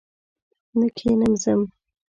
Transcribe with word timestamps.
نه 0.79 0.87
کښېنم 0.95 1.33
ځم! 1.43 1.61